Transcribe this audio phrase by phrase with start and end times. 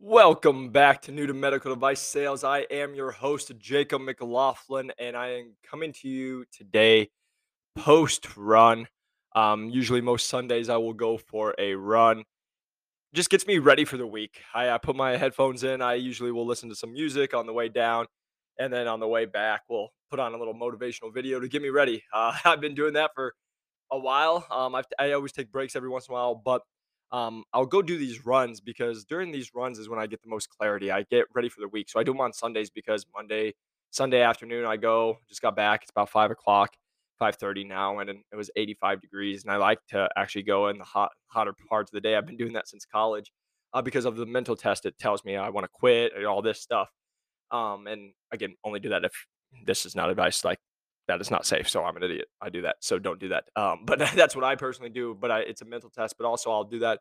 [0.00, 2.44] Welcome back to New to Medical Device Sales.
[2.44, 7.10] I am your host, Jacob McLaughlin, and I am coming to you today
[7.74, 8.86] post run.
[9.34, 12.22] Um, usually, most Sundays, I will go for a run.
[13.12, 14.40] Just gets me ready for the week.
[14.54, 15.82] I, I put my headphones in.
[15.82, 18.06] I usually will listen to some music on the way down,
[18.56, 21.60] and then on the way back, we'll put on a little motivational video to get
[21.60, 22.04] me ready.
[22.14, 23.34] Uh, I've been doing that for
[23.90, 24.46] a while.
[24.48, 26.62] Um, I always take breaks every once in a while, but
[27.10, 30.28] um, I'll go do these runs because during these runs is when I get the
[30.28, 30.90] most clarity.
[30.90, 31.88] I get ready for the week.
[31.88, 33.54] So I do them on Sundays because Monday,
[33.90, 35.82] Sunday afternoon, I go, just got back.
[35.82, 36.70] It's about five o'clock,
[37.20, 39.44] 5.30 now, and it was 85 degrees.
[39.44, 42.14] And I like to actually go in the hot, hotter parts of the day.
[42.14, 43.32] I've been doing that since college
[43.72, 44.84] uh, because of the mental test.
[44.84, 46.88] It tells me I want to quit and all this stuff.
[47.50, 49.12] Um, and again, only do that if
[49.64, 50.58] this is not advice like
[51.08, 51.68] that is not safe.
[51.68, 52.28] So I'm an idiot.
[52.40, 52.76] I do that.
[52.80, 53.44] So don't do that.
[53.56, 55.16] Um, but that's what I personally do.
[55.18, 56.16] But I, it's a mental test.
[56.18, 57.00] But also I'll do that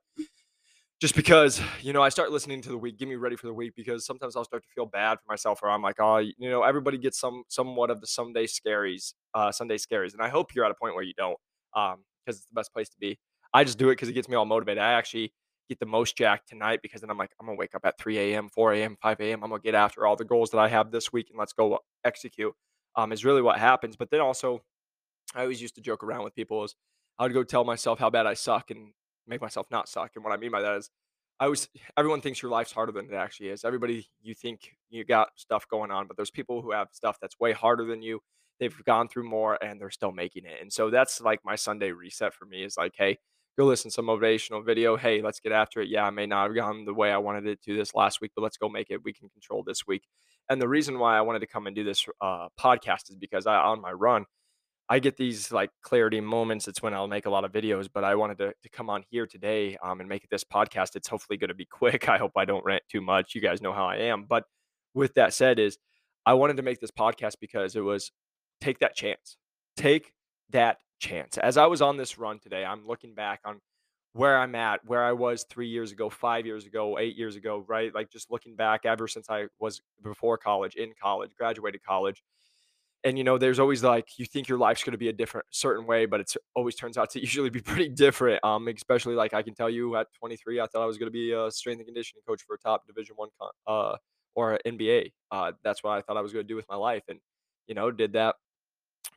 [0.99, 3.53] just because you know I start listening to the week, get me ready for the
[3.53, 6.49] week because sometimes I'll start to feel bad for myself, or I'm like, oh, you
[6.49, 10.55] know, everybody gets some somewhat of the Sunday scaries, uh, Sunday scaries, and I hope
[10.55, 11.37] you're at a point where you don't,
[11.75, 13.19] um, because it's the best place to be.
[13.53, 14.81] I just do it because it gets me all motivated.
[14.81, 15.33] I actually
[15.69, 18.17] get the most jacked tonight because then I'm like, I'm gonna wake up at 3
[18.17, 19.43] a.m., 4 a.m., 5 a.m.
[19.43, 21.79] I'm gonna get after all the goals that I have this week and let's go
[22.03, 22.53] execute
[22.97, 23.95] um, is really what happens.
[23.95, 24.61] But then also,
[25.35, 26.75] I always used to joke around with people is
[27.19, 28.91] I would go tell myself how bad I suck and
[29.27, 30.11] make myself not suck.
[30.15, 30.89] And what I mean by that is
[31.39, 33.63] I always everyone thinks your life's harder than it actually is.
[33.63, 37.39] Everybody you think you got stuff going on, but there's people who have stuff that's
[37.39, 38.19] way harder than you.
[38.59, 40.61] They've gone through more and they're still making it.
[40.61, 43.19] And so that's like my Sunday reset for me is like, hey,
[43.57, 44.97] go listen to some motivational video.
[44.97, 45.89] Hey, let's get after it.
[45.89, 48.31] Yeah, I may not have gone the way I wanted it to this last week,
[48.35, 49.03] but let's go make it.
[49.03, 50.03] We can control this week.
[50.49, 53.45] And the reason why I wanted to come and do this uh, podcast is because
[53.45, 54.25] I, on my run,
[54.89, 56.67] I get these like clarity moments.
[56.67, 59.03] It's when I'll make a lot of videos, but I wanted to, to come on
[59.09, 60.95] here today um, and make this podcast.
[60.95, 62.07] It's hopefully going to be quick.
[62.07, 63.35] I hope I don't rant too much.
[63.35, 64.25] You guys know how I am.
[64.27, 64.45] But
[64.93, 65.77] with that said, is
[66.25, 68.11] I wanted to make this podcast because it was
[68.61, 69.37] take that chance.
[69.75, 70.13] Take
[70.51, 71.37] that chance.
[71.37, 73.59] As I was on this run today, I'm looking back on
[74.13, 77.63] where I'm at, where I was three years ago, five years ago, eight years ago,
[77.67, 77.93] right?
[77.93, 82.23] Like just looking back ever since I was before college, in college, graduated college.
[83.03, 85.85] And you know, there's always like you think your life's to be a different certain
[85.85, 88.43] way, but it's always turns out to usually be pretty different.
[88.43, 91.31] Um, especially like I can tell you at 23, I thought I was to be
[91.31, 93.29] a strength and conditioning coach for a top Division One,
[93.67, 93.97] uh,
[94.35, 95.13] or NBA.
[95.31, 97.19] Uh, that's what I thought I was to do with my life, and
[97.67, 98.35] you know, did that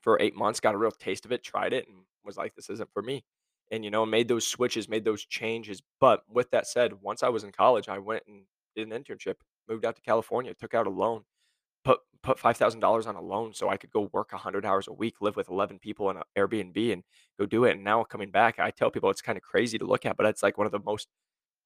[0.02, 2.70] for eight months, got a real taste of it, tried it, and was like, this
[2.70, 3.24] isn't for me
[3.70, 7.28] and you know made those switches made those changes but with that said once i
[7.28, 8.42] was in college i went and
[8.76, 9.34] did an internship
[9.68, 11.22] moved out to california took out a loan
[11.84, 15.16] put put $5000 on a loan so i could go work 100 hours a week
[15.20, 17.02] live with 11 people in an airbnb and
[17.38, 19.86] go do it and now coming back i tell people it's kind of crazy to
[19.86, 21.08] look at but it's like one of the most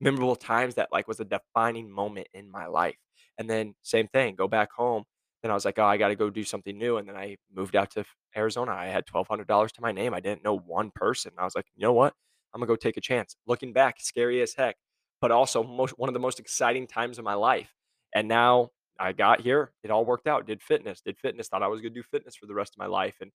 [0.00, 2.96] memorable times that like was a defining moment in my life.
[3.38, 5.04] And then same thing go back home
[5.44, 6.96] then I was like, oh, I got to go do something new.
[6.96, 8.72] And then I moved out to Arizona.
[8.72, 10.14] I had $1,200 to my name.
[10.14, 11.32] I didn't know one person.
[11.36, 12.14] I was like, you know what?
[12.54, 13.36] I'm going to go take a chance.
[13.46, 14.76] Looking back, scary as heck,
[15.20, 17.74] but also most, one of the most exciting times of my life.
[18.14, 19.72] And now I got here.
[19.82, 20.46] It all worked out.
[20.46, 22.78] Did fitness, did fitness, thought I was going to do fitness for the rest of
[22.78, 23.16] my life.
[23.20, 23.30] And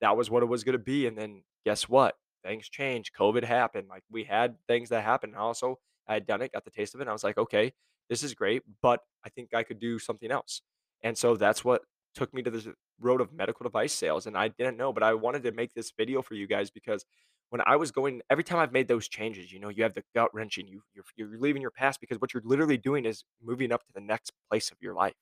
[0.00, 1.08] that was what it was going to be.
[1.08, 2.14] And then guess what?
[2.44, 3.10] Things changed.
[3.18, 3.88] COVID happened.
[3.88, 5.32] Like we had things that happened.
[5.32, 7.04] And also, I had done it, got the taste of it.
[7.04, 7.72] And I was like, okay,
[8.08, 10.62] this is great, but I think I could do something else.
[11.02, 11.82] And so that's what
[12.14, 14.26] took me to the road of medical device sales.
[14.26, 17.04] And I didn't know, but I wanted to make this video for you guys because
[17.50, 20.04] when I was going, every time I've made those changes, you know, you have the
[20.14, 23.72] gut wrenching, you you're, you're leaving your past because what you're literally doing is moving
[23.72, 25.14] up to the next place of your life.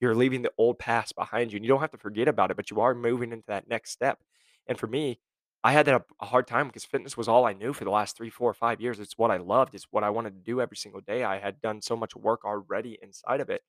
[0.00, 2.56] You're leaving the old past behind you, and you don't have to forget about it,
[2.56, 4.18] but you are moving into that next step.
[4.66, 5.20] And for me,
[5.62, 8.16] I had that a hard time because fitness was all I knew for the last
[8.16, 9.00] three, four, five years.
[9.00, 9.74] It's what I loved.
[9.74, 11.24] It's what I wanted to do every single day.
[11.24, 13.62] I had done so much work already inside of it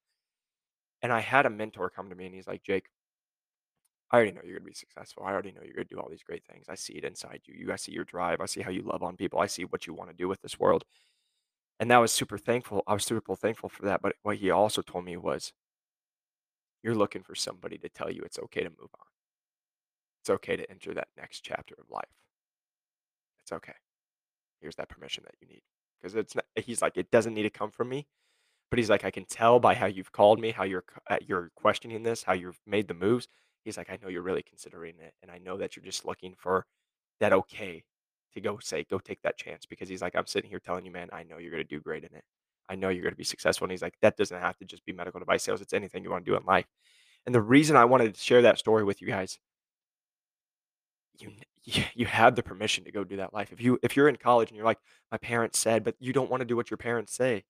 [1.02, 2.88] and I had a mentor come to me and he's like, Jake,
[4.12, 5.24] I already know you're gonna be successful.
[5.26, 6.68] I already know you're gonna do all these great things.
[6.70, 7.56] I see it inside you.
[7.58, 8.40] You I see your drive.
[8.42, 9.40] I see how you love on people.
[9.40, 10.86] I see what you want to do with this world.
[11.80, 12.84] And that was super thankful.
[12.88, 14.02] I was super thankful for that.
[14.02, 15.52] But what he also told me was,
[16.84, 19.08] you're looking for somebody to tell you it's okay to move on.
[20.22, 22.06] It's okay to enter that next chapter of life.
[23.42, 23.74] It's okay.
[24.62, 25.62] Here's that permission that you need.
[26.00, 28.08] Because it's not, he's like, it doesn't need to come from me.
[28.70, 31.52] But he's like, "I can tell by how you've called me, how you're uh, you're
[31.56, 33.28] questioning this, how you've made the moves."
[33.64, 36.36] He's like, "I know you're really considering it, and I know that you're just looking
[36.38, 36.66] for
[37.20, 37.84] that okay
[38.34, 40.92] to go say, go take that chance." Because he's like, "I'm sitting here telling you,
[40.92, 42.24] man, I know you're gonna do great in it.
[42.70, 44.94] I know you're gonna be successful." And he's like, "That doesn't have to just be
[44.94, 45.62] medical device sales.
[45.62, 46.68] It's anything you wanna do in life."
[47.26, 49.40] And the reason I wanted to share that story with you guys
[51.20, 51.32] you
[51.94, 53.52] you have the permission to go do that life.
[53.52, 54.80] If you if you're in college and you're like,
[55.12, 57.44] "My parents said," but you don't wanna do what your parents say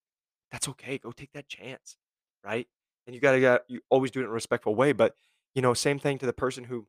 [0.52, 0.98] That's okay.
[0.98, 1.98] Go take that chance,
[2.44, 2.68] right?
[3.06, 4.92] And you gotta get you always do it in a respectful way.
[4.92, 5.16] But
[5.54, 6.88] you know, same thing to the person who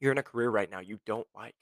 [0.00, 1.54] you're in a career right now you don't like.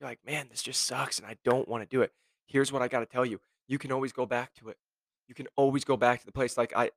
[0.00, 2.12] You're like, man, this just sucks and I don't want to do it.
[2.46, 3.40] Here's what I got to tell you.
[3.68, 4.78] You can always go back to it.
[5.28, 6.90] You can always go back to the place like I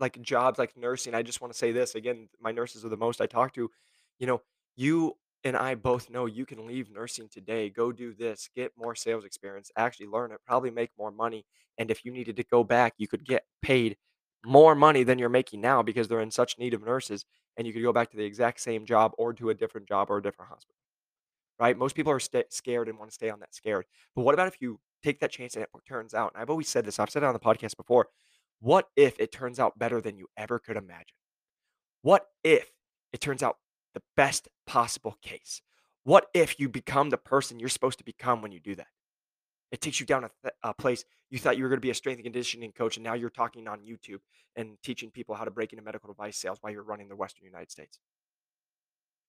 [0.00, 1.14] like jobs like nursing.
[1.14, 3.70] I just want to say this again, my nurses are the most I talk to.
[4.18, 4.42] You know,
[4.76, 8.96] you and I both know you can leave nursing today, go do this, get more
[8.96, 11.46] sales experience, actually learn it, probably make more money.
[11.78, 13.96] And if you needed to go back, you could get paid
[14.44, 17.24] more money than you're making now because they're in such need of nurses
[17.56, 20.10] and you could go back to the exact same job or to a different job
[20.10, 20.74] or a different hospital,
[21.60, 21.78] right?
[21.78, 23.84] Most people are sta scared and want to stay on that scared.
[24.16, 26.68] But what about if you take that chance and it turns out, and I've always
[26.68, 28.08] said this, I've said it on the podcast before.
[28.58, 31.16] What if it turns out better than you ever could imagine?
[32.02, 32.68] What if
[33.12, 33.58] it turns out
[33.96, 35.62] the best possible case?
[36.04, 38.88] What if you become the person you're supposed to become when you do that?
[39.72, 41.90] It takes you down a, th- a place you thought you were going to be
[41.90, 44.20] a strength and conditioning coach, and now you're talking on YouTube
[44.54, 47.46] and teaching people how to break into medical device sales while you're running the Western
[47.46, 47.98] United States.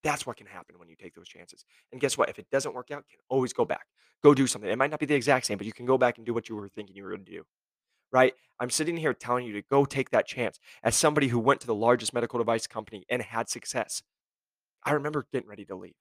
[0.03, 1.65] That's what can happen when you take those chances.
[1.91, 2.29] And guess what?
[2.29, 3.87] If it doesn't work out, you can always go back.
[4.21, 4.69] Go do something.
[4.69, 6.49] It might not be the exact same, but you can go back and do what
[6.49, 7.43] you were thinking you were going to do.
[8.11, 8.33] Right?
[8.59, 10.59] I'm sitting here telling you to go take that chance.
[10.83, 14.03] As somebody who went to the largest medical device company and had success,
[14.85, 15.95] I remember getting ready to leave,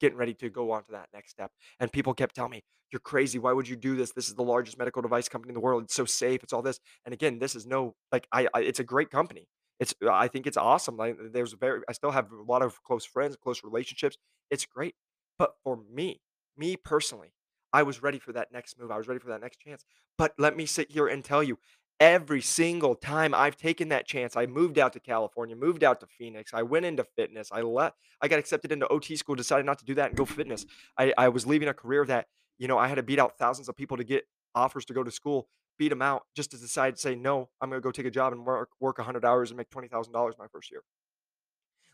[0.00, 1.50] getting ready to go on to that next step.
[1.78, 2.62] And people kept telling me,
[2.92, 3.38] You're crazy.
[3.38, 4.12] Why would you do this?
[4.12, 5.84] This is the largest medical device company in the world.
[5.84, 6.42] It's so safe.
[6.42, 6.80] It's all this.
[7.04, 9.46] And again, this is no like I, I it's a great company.
[9.78, 10.96] It's uh, I think it's awesome.
[10.96, 14.16] Like there's very I still have a lot of close friends, close relationships.
[14.50, 14.94] It's great.
[15.38, 16.20] But for me,
[16.56, 17.32] me personally,
[17.72, 18.90] I was ready for that next move.
[18.90, 19.84] I was ready for that next chance.
[20.18, 21.58] But let me sit here and tell you,
[22.00, 26.06] every single time I've taken that chance, I moved out to California, moved out to
[26.06, 26.52] Phoenix.
[26.54, 27.50] I went into fitness.
[27.52, 27.98] I left.
[28.22, 29.34] I got accepted into OT school.
[29.36, 30.66] Decided not to do that and go fitness.
[30.98, 32.26] I, I was leaving a career that
[32.58, 34.24] you know I had to beat out thousands of people to get
[34.54, 35.48] offers to go to school.
[35.78, 37.48] Beat them out just to decide to say no.
[37.60, 39.88] I'm going to go take a job and work work 100 hours and make twenty
[39.88, 40.82] thousand dollars my first year.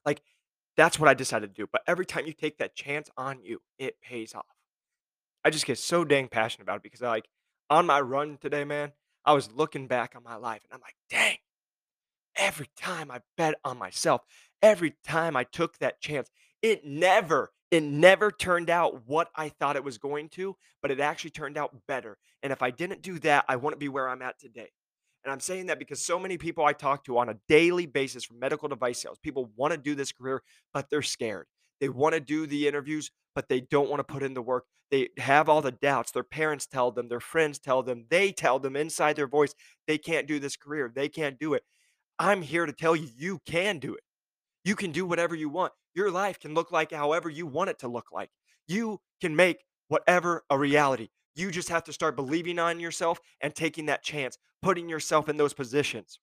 [0.05, 0.23] Like
[0.77, 1.69] that's what I decided to do.
[1.71, 4.47] But every time you take that chance on you, it pays off.
[5.45, 7.29] I just get so dang passionate about it because I like
[7.71, 8.93] on my run today, man.
[9.27, 11.37] I was looking back on my life and I'm like, dang,
[12.37, 14.23] every time I bet on myself,
[14.63, 16.31] every time I took that chance,
[16.63, 21.01] it never, it never turned out what I thought it was going to, but it
[21.01, 22.19] actually turned out better.
[22.43, 24.71] And if I didn't do that, I wouldn't be where I'm at today.
[25.25, 28.25] And I'm saying that because so many people I talk to on a daily basis
[28.25, 30.43] from medical device sales, people want to do this career,
[30.73, 31.47] but they're scared.
[31.81, 34.65] They want to do the interviews, but they don't want to put in the work.
[34.91, 36.13] They have all the doubts.
[36.13, 39.55] Their parents tell them, their friends tell them, they tell them inside their voice,
[39.87, 40.93] they can't do this career.
[40.95, 41.63] They can't do it.
[42.19, 44.03] I'm here to tell you, you can do it.
[44.65, 45.73] You can do whatever you want.
[45.95, 48.31] Your life can look like however you want it to look like.
[48.69, 51.09] You can make whatever a reality.
[51.35, 55.37] You just have to start believing on yourself and taking that chance, putting yourself in
[55.37, 56.19] those positions.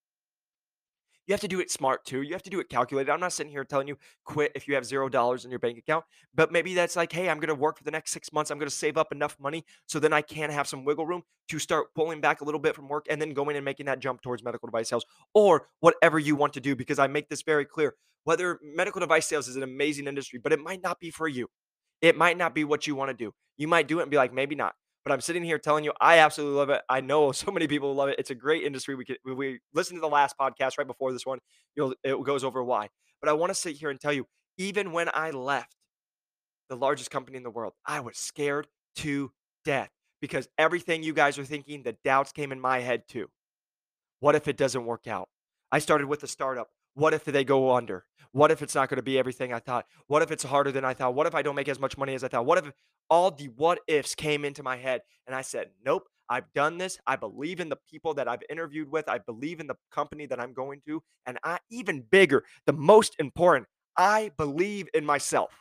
[1.26, 2.22] You have to do it smart too.
[2.22, 3.12] You have to do it calculated.
[3.12, 5.78] I'm not sitting here telling you quit if you have zero dollars in your bank
[5.78, 6.04] account,
[6.36, 8.52] but maybe that's like, hey, I'm going to work for the next six months.
[8.52, 11.24] I'm going to save up enough money so then I can have some wiggle room
[11.50, 14.00] to start pulling back a little bit from work and then going and making that
[14.00, 16.76] jump towards medical device sales or whatever you want to do.
[16.76, 20.52] Because I make this very clear whether medical device sales is an amazing industry, but
[20.52, 21.48] it might not be for you.
[22.02, 23.32] It might not be what you want to do.
[23.56, 24.74] You might do it and be like, maybe not.
[25.04, 26.82] But I'm sitting here telling you, I absolutely love it.
[26.90, 28.20] I know so many people love it.
[28.20, 28.96] It's a great industry.
[28.96, 31.40] We could we, listen to the last podcast right before this one.
[31.76, 32.90] You'll it goes over why.
[33.22, 35.76] But I want to sit here and tell you, even when I left
[36.70, 38.68] the largest company in the world, I was scared
[38.98, 39.32] to
[39.66, 39.90] death
[40.22, 43.28] because everything you guys are thinking, the doubts came in my head too.
[44.20, 45.28] What if it doesn't work out?
[45.72, 46.70] I started with a startup.
[46.96, 48.06] What if they go under?
[48.32, 49.86] What if it's not going to be everything I thought?
[50.08, 51.14] What if it's harder than I thought?
[51.14, 52.46] What if I don't make as much money as I thought?
[52.46, 52.72] What if
[53.10, 56.98] all the what ifs came into my head and I said, nope, I've done this.
[57.06, 59.08] I believe in the people that I've interviewed with.
[59.08, 61.04] I believe in the company that I'm going to.
[61.26, 65.52] And I, even bigger, the most important, I believe in myself.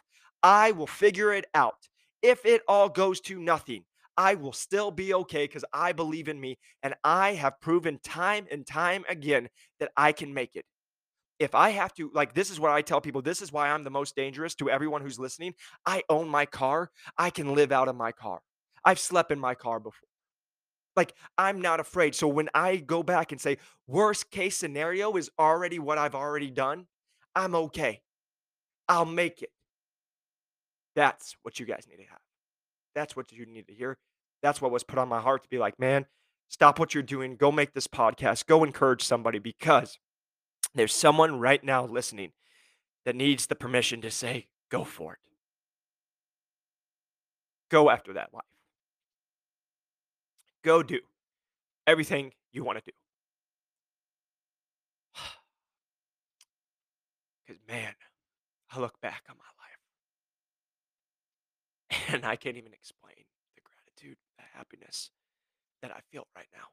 [0.43, 1.89] I will figure it out.
[2.23, 3.85] If it all goes to nothing,
[4.17, 6.59] I will still be okay because I believe in me.
[6.83, 9.49] And I have proven time and time again
[9.81, 10.65] that I can make it
[11.39, 13.23] if I have to, like, this is what I tell people.
[13.23, 15.55] This is why I'm the most dangerous to everyone who's listening.
[15.87, 16.91] I own my car.
[17.19, 18.41] I can live out of my car.
[18.85, 20.09] I've slept in my car before.
[20.95, 22.15] Like, I'm not afraid.
[22.15, 26.51] So when I go back and say, worst case scenario is already what I've already
[26.51, 26.87] done,
[27.35, 28.03] I'm okay.
[28.89, 29.51] I'll make it.
[30.95, 32.21] That's what you guys need to have.
[32.95, 33.97] That's what you need to hear.
[34.43, 36.05] That's what was put on my heart to be like, man,
[36.49, 37.37] stop what you're doing.
[37.37, 38.47] Go make this podcast.
[38.47, 39.99] Go encourage somebody because
[40.75, 42.33] there's someone right now listening
[43.05, 45.19] that needs the permission to say, go for it.
[47.71, 48.45] Go after that life.
[50.63, 51.01] Go do
[51.87, 52.93] everything you want to do.
[57.45, 57.93] Because, man,
[58.71, 59.63] I look back on my life
[62.15, 63.25] and I can't even explain
[63.57, 65.11] the gratitude, the happiness
[65.83, 66.69] that I feel right now.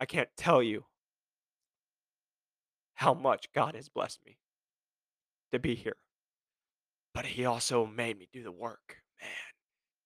[0.00, 0.86] I can't tell you
[3.02, 4.38] how much God has blessed me
[5.50, 5.96] to be here.
[7.12, 9.28] But He also made me do the work, man.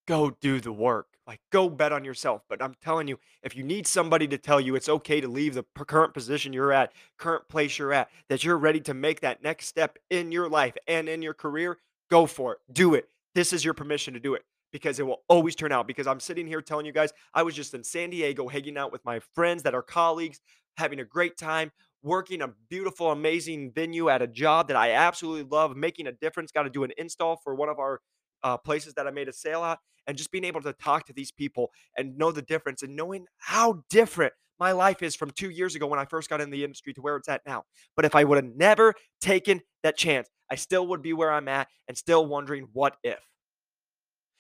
[0.09, 1.09] Go do the work.
[1.27, 2.41] Like, go bet on yourself.
[2.49, 5.53] But I'm telling you, if you need somebody to tell you it's okay to leave
[5.53, 9.43] the current position you're at, current place you're at, that you're ready to make that
[9.43, 11.77] next step in your life and in your career,
[12.11, 12.59] go for it.
[12.73, 13.11] Do it.
[13.35, 15.87] This is your permission to do it because it will always turn out.
[15.87, 18.91] Because I'm sitting here telling you guys, I was just in San Diego hanging out
[18.91, 20.41] with my friends that are colleagues,
[20.79, 21.73] having a great time,
[22.07, 26.53] working a beautiful, amazing venue at a job that I absolutely love, making a difference.
[26.53, 28.01] Got to do an install for one of our
[28.45, 31.13] uh, places that I made a sale at, and just being able to talk to
[31.13, 35.51] these people and know the difference and knowing how different my life is from two
[35.51, 37.65] years ago when I first got in the industry to where it's at now.
[37.97, 41.49] But if I would have never taken that chance, I still would be where I'm
[41.49, 43.19] at and still wondering what if.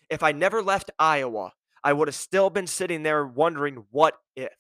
[0.08, 1.50] If I never left Iowa,
[1.82, 4.54] I would have still been sitting there wondering what if.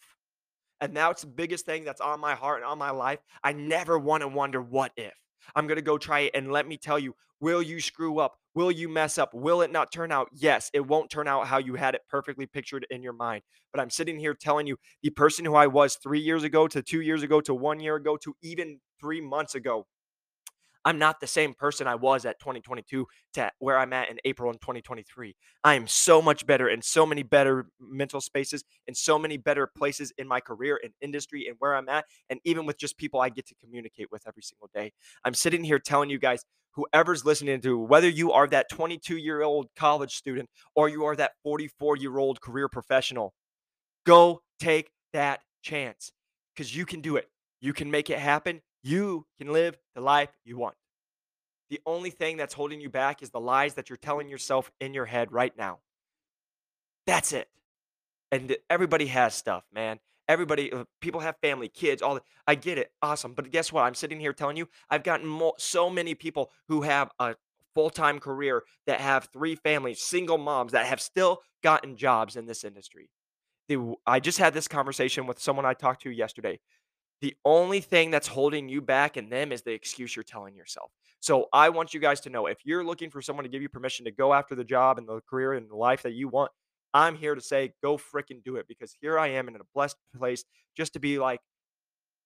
[0.80, 3.20] And now it's the biggest thing that's on my heart and on my life.
[3.42, 5.14] I never want to wonder what if.
[5.54, 6.32] I'm going to go try it.
[6.34, 8.34] And let me tell you, will you screw up?
[8.54, 9.34] Will you mess up?
[9.34, 10.28] Will it not turn out?
[10.32, 13.42] Yes, it won't turn out how you had it perfectly pictured in your mind.
[13.72, 16.82] But I'm sitting here telling you the person who I was three years ago to
[16.82, 19.86] two years ago to one year ago to even three months ago
[20.86, 24.52] I'm not the same person I was at 2022 to where I'm at in April
[24.52, 25.34] in 2023.
[25.64, 29.66] I am so much better in so many better mental spaces, in so many better
[29.66, 33.20] places in my career and industry and where I'm at, and even with just people
[33.20, 34.92] I get to communicate with every single day.
[35.24, 36.44] I'm sitting here telling you guys,
[36.76, 41.16] whoever's listening to, whether you are that 22 year old college student or you are
[41.16, 43.34] that 44 year old career professional,
[44.04, 46.12] go take that chance
[46.54, 47.28] because you can do it.
[47.60, 48.60] You can make it happen.
[48.86, 50.76] You can live the life you want.
[51.70, 54.94] The only thing that's holding you back is the lies that you're telling yourself in
[54.94, 55.80] your head right now.
[57.04, 57.48] That's it.
[58.30, 59.98] And everybody has stuff, man.
[60.28, 62.20] Everybody, uh, people have family, kids, all.
[62.46, 63.32] I get it, awesome.
[63.32, 63.82] But guess what?
[63.82, 67.34] I'm sitting here telling you, I've gotten so many people who have a
[67.74, 72.46] full time career that have three families, single moms that have still gotten jobs in
[72.46, 73.10] this industry.
[74.06, 76.60] I just had this conversation with someone I talked to yesterday.
[77.22, 80.90] The only thing that's holding you back in them is the excuse you're telling yourself.
[81.20, 83.68] So I want you guys to know if you're looking for someone to give you
[83.68, 86.52] permission to go after the job and the career and the life that you want,
[86.92, 89.96] I'm here to say go freaking do it because here I am in a blessed
[90.16, 90.44] place
[90.76, 91.40] just to be like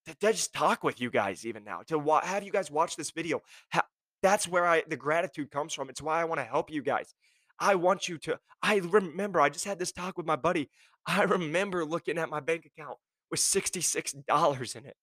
[0.07, 2.95] to, to just talk with you guys even now to wa- have you guys watch
[2.95, 3.41] this video.
[3.73, 3.87] Ha-
[4.21, 5.89] that's where I the gratitude comes from.
[5.89, 7.13] It's why I want to help you guys.
[7.59, 8.39] I want you to.
[8.61, 10.69] I remember I just had this talk with my buddy.
[11.05, 12.97] I remember looking at my bank account
[13.31, 14.97] with $66 in it.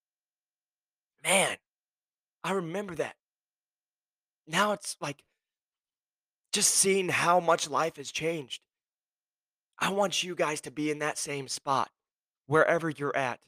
[1.25, 1.57] Man,
[2.45, 3.17] I remember that.
[4.47, 5.25] Now it's like
[6.53, 8.63] just seeing how much life has changed.
[9.79, 11.91] I want you guys to be in that same spot
[12.47, 13.41] wherever you're at.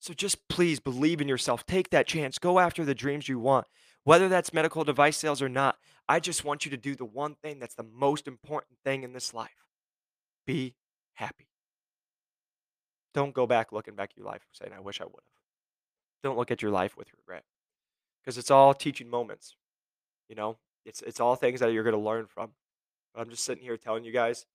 [0.00, 1.66] So just please believe in yourself.
[1.66, 2.38] Take that chance.
[2.38, 3.66] Go after the dreams you want.
[4.04, 5.76] Whether that's medical device sales or not,
[6.08, 9.12] I just want you to do the one thing that's the most important thing in
[9.12, 9.50] this life
[10.46, 10.74] be
[11.12, 11.46] happy.
[13.18, 16.22] Don't go back looking back at your life saying, I wish I would have.
[16.22, 17.42] Don't look at your life with regret
[18.22, 19.56] because it's all teaching moments.
[20.28, 22.50] You know, it's it's all things that you're going to learn from.
[23.12, 24.46] But I'm just sitting here telling you guys.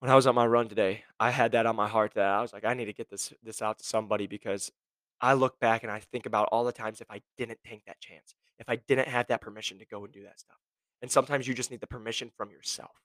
[0.00, 2.42] When I was on my run today, I had that on my heart that I
[2.42, 4.72] was like, I need to get this this out to somebody because
[5.20, 8.00] I look back and I think about all the times if I didn't take that
[8.00, 10.58] chance, if I didn't have that permission to go and do that stuff.
[11.00, 12.96] And sometimes you just need the permission from yourself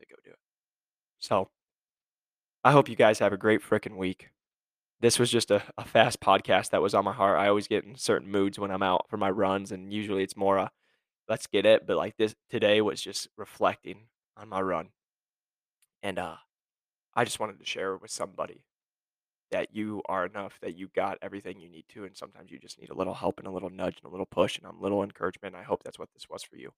[0.00, 0.38] to go do it.
[1.18, 1.50] So
[2.64, 4.30] I hope you guys have a great freaking week.
[5.00, 7.38] This was just a, a fast podcast that was on my heart.
[7.38, 10.36] I always get in certain moods when I'm out for my runs, and usually it's
[10.36, 10.70] more a
[11.28, 11.86] let's get it.
[11.86, 14.88] But like this today was just reflecting on my run.
[16.02, 16.36] And uh
[17.14, 18.64] I just wanted to share with somebody
[19.50, 22.80] that you are enough, that you got everything you need to, and sometimes you just
[22.80, 25.02] need a little help and a little nudge and a little push and a little
[25.02, 25.54] encouragement.
[25.54, 26.72] I hope that's what this was for you.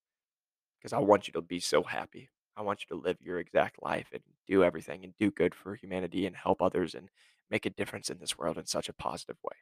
[0.78, 2.28] Because I want you to be so happy.
[2.56, 5.74] I want you to live your exact life and do everything and do good for
[5.74, 7.08] humanity and help others and
[7.50, 9.56] make a difference in this world in such a positive way.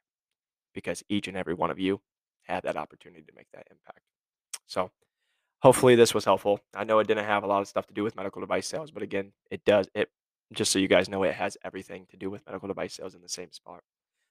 [0.74, 2.00] Because each and every one of you
[2.44, 4.00] had that opportunity to make that impact.
[4.66, 4.90] So
[5.60, 6.60] hopefully this was helpful.
[6.74, 8.90] I know it didn't have a lot of stuff to do with medical device sales,
[8.90, 10.10] but again, it does it
[10.52, 13.22] just so you guys know it has everything to do with medical device sales in
[13.22, 13.82] the same spot.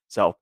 [0.07, 0.35] So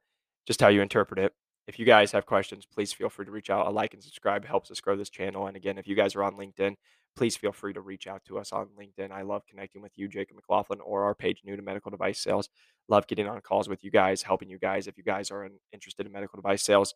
[0.45, 1.33] just how you interpret it.
[1.67, 3.67] If you guys have questions, please feel free to reach out.
[3.67, 5.47] A like and subscribe helps us grow this channel.
[5.47, 6.75] And again, if you guys are on LinkedIn,
[7.15, 9.11] please feel free to reach out to us on LinkedIn.
[9.11, 12.49] I love connecting with you, Jacob McLaughlin, or our page new to medical device sales.
[12.87, 14.87] Love getting on calls with you guys, helping you guys.
[14.87, 16.93] If you guys are interested in medical device sales,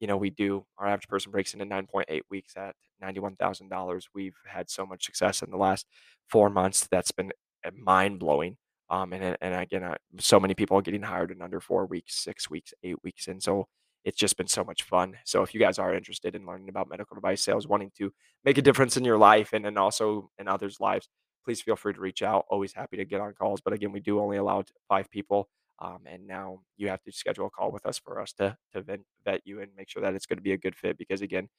[0.00, 4.02] you know, we do our average person breaks into 9.8 weeks at $91,000.
[4.14, 5.86] We've had so much success in the last
[6.28, 7.32] four months that's been
[7.64, 8.56] uh, mind blowing.
[8.90, 12.48] Um, and and again, so many people are getting hired in under four weeks, six
[12.48, 13.68] weeks, eight weeks, and so
[14.08, 15.18] it's just been so much fun.
[15.24, 18.10] So if you guys are interested in learning about medical device sales, wanting to
[18.42, 21.10] make a difference in your life and then also in others' lives,
[21.44, 22.46] please feel free to reach out.
[22.48, 25.50] Always happy to get on calls, but again, we do only allow five people.
[25.80, 28.80] Um, and now you have to schedule a call with us for us to to
[28.80, 30.96] vet, vet you and make sure that it's going to be a good fit.
[30.96, 31.50] Because again,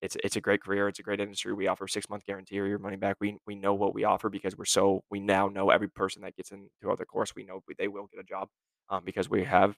[0.00, 0.86] it's it's a great career.
[0.86, 1.52] It's a great industry.
[1.52, 3.16] We offer six month guarantee or your money back.
[3.20, 6.36] We we know what we offer because we're so we now know every person that
[6.36, 7.34] gets into our course.
[7.34, 8.48] We know they will get a job
[8.88, 9.76] um, because we have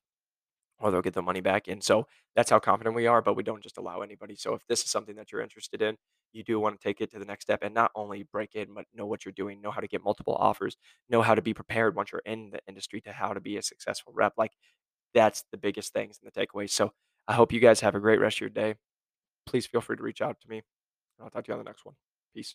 [0.80, 1.68] or they'll get the money back.
[1.68, 3.22] And so that's how confident we are.
[3.22, 4.34] But we don't just allow anybody.
[4.34, 5.96] So if this is something that you're interested in,
[6.32, 8.74] you do want to take it to the next step and not only break in,
[8.74, 10.76] but know what you're doing, know how to get multiple offers,
[11.08, 13.62] know how to be prepared once you're in the industry to how to be a
[13.62, 14.34] successful rep.
[14.36, 14.52] Like
[15.14, 16.70] that's the biggest things and the takeaways.
[16.70, 16.92] So
[17.28, 18.76] I hope you guys have a great rest of your day.
[19.46, 20.62] Please feel free to reach out to me.
[21.20, 21.94] I'll talk to you on the next one.
[22.34, 22.54] Peace.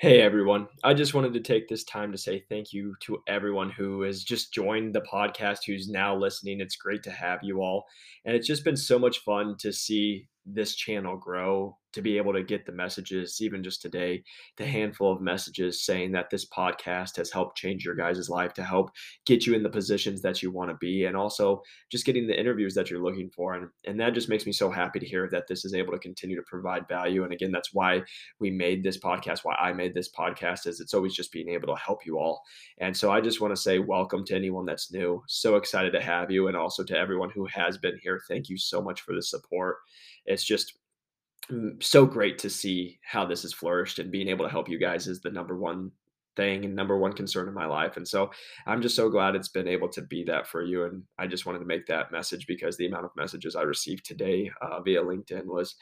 [0.00, 0.68] Hey everyone.
[0.84, 4.22] I just wanted to take this time to say thank you to everyone who has
[4.22, 6.60] just joined the podcast, who's now listening.
[6.60, 7.84] It's great to have you all.
[8.24, 12.34] And it's just been so much fun to see this channel grow to be able
[12.34, 14.22] to get the messages, even just today,
[14.58, 18.62] the handful of messages saying that this podcast has helped change your guys' life to
[18.62, 18.90] help
[19.24, 22.38] get you in the positions that you want to be, and also just getting the
[22.38, 23.54] interviews that you're looking for.
[23.54, 25.98] And, and that just makes me so happy to hear that this is able to
[25.98, 27.24] continue to provide value.
[27.24, 28.02] And again, that's why
[28.38, 31.74] we made this podcast, why I made this podcast, is it's always just being able
[31.74, 32.42] to help you all.
[32.78, 35.22] And so I just want to say welcome to anyone that's new.
[35.26, 38.20] So excited to have you, and also to everyone who has been here.
[38.28, 39.76] Thank you so much for the support.
[40.28, 40.78] It's just
[41.50, 44.78] Mm, so great to see how this has flourished and being able to help you
[44.78, 45.90] guys is the number one
[46.36, 47.96] thing and number one concern in my life.
[47.96, 48.30] And so
[48.66, 50.84] I'm just so glad it's been able to be that for you.
[50.84, 54.04] And I just wanted to make that message because the amount of messages I received
[54.04, 55.74] today uh, via LinkedIn was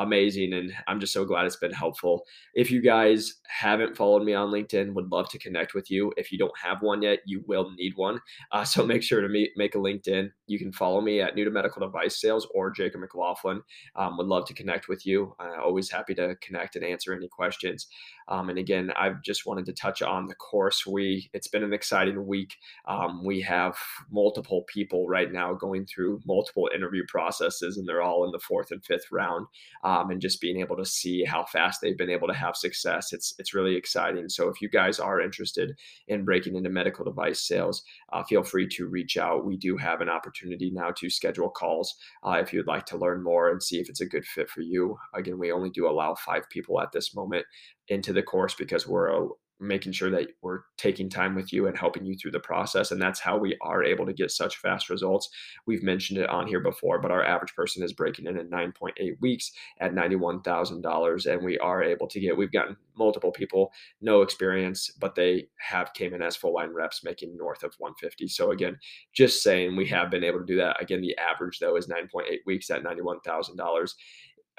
[0.00, 2.24] amazing and i'm just so glad it's been helpful.
[2.54, 6.12] If you guys haven't followed me on linkedin would love to connect with you.
[6.16, 8.20] If you don't have one yet you will need one.
[8.52, 10.30] Uh, so make sure to meet, make a linkedin.
[10.46, 13.62] You can follow me at new to medical device sales or jacob mclaughlin.
[13.96, 15.34] Um, would love to connect with you.
[15.38, 17.86] Uh, always happy to connect and answer any questions
[18.30, 20.86] um, and again, I've just wanted to touch on the course.
[20.86, 22.54] We it's been an exciting week.
[22.86, 23.76] Um, we have
[24.10, 28.70] multiple people right now going through multiple interview processes, and they're all in the fourth
[28.70, 29.46] and fifth round.
[29.82, 33.12] Um, and just being able to see how fast they've been able to have success,
[33.12, 34.28] it's it's really exciting.
[34.28, 38.68] So if you guys are interested in breaking into medical device sales, uh, feel free
[38.68, 39.44] to reach out.
[39.44, 43.24] We do have an opportunity now to schedule calls uh, if you'd like to learn
[43.24, 44.96] more and see if it's a good fit for you.
[45.14, 47.44] Again, we only do allow five people at this moment
[47.90, 49.28] into the course because we're
[49.60, 52.90] making sure that we're taking time with you and helping you through the process.
[52.90, 55.28] And that's how we are able to get such fast results.
[55.66, 59.20] We've mentioned it on here before, but our average person is breaking in in 9.8
[59.20, 61.26] weeks at $91,000.
[61.26, 65.92] And we are able to get, we've gotten multiple people, no experience, but they have
[65.92, 68.28] came in as full line reps making north of 150.
[68.28, 68.78] So again,
[69.12, 70.80] just saying we have been able to do that.
[70.80, 73.92] Again, the average though is 9.8 weeks at $91,000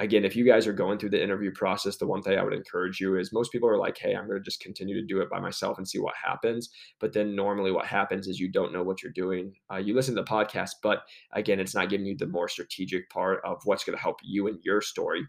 [0.01, 2.55] again, if you guys are going through the interview process, the one thing I would
[2.55, 5.21] encourage you is most people are like, hey, I'm going to just continue to do
[5.21, 6.71] it by myself and see what happens.
[6.99, 9.53] But then normally what happens is you don't know what you're doing.
[9.71, 13.11] Uh, you listen to the podcast, but again, it's not giving you the more strategic
[13.11, 15.23] part of what's going to help you and your story.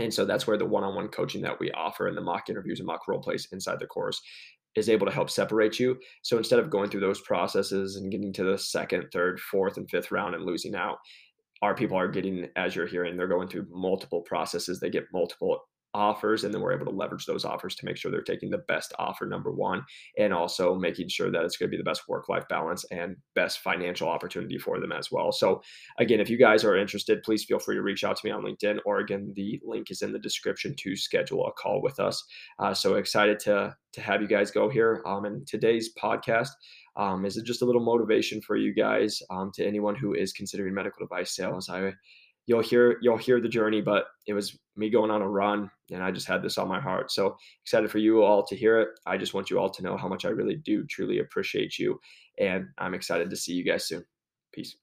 [0.00, 2.50] And so that's where the one on one coaching that we offer and the mock
[2.50, 4.20] interviews and mock role plays inside the course
[4.74, 5.98] is able to help separate you.
[6.22, 9.88] So instead of going through those processes and getting to the second, third, fourth, and
[9.88, 10.96] fifth round and losing out,
[11.62, 14.80] our people are getting, as you're hearing, they're going through multiple processes.
[14.80, 15.60] They get multiple
[15.94, 18.58] offers and then we're able to leverage those offers to make sure they're taking the
[18.58, 19.82] best offer number one
[20.18, 23.16] and also making sure that it's going to be the best work life balance and
[23.34, 25.32] best financial opportunity for them as well.
[25.32, 25.62] So
[25.98, 28.42] again if you guys are interested please feel free to reach out to me on
[28.42, 32.24] linkedin or again the link is in the description to schedule a call with us.
[32.58, 36.48] Uh, so excited to to have you guys go here um, and today's podcast.
[36.96, 40.74] Um, is just a little motivation for you guys um, to anyone who is considering
[40.74, 41.70] medical device sales?
[41.70, 41.92] I
[42.46, 46.02] you'll hear you'll hear the journey but it was me going on a run and
[46.02, 47.10] i just had this on my heart.
[47.12, 48.88] So excited for you all to hear it.
[49.06, 52.00] I just want you all to know how much i really do truly appreciate you
[52.38, 54.04] and i'm excited to see you guys soon.
[54.52, 54.76] Peace